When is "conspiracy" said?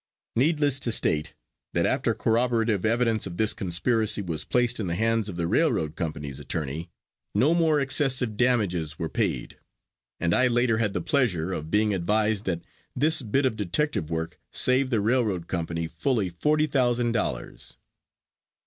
3.53-4.23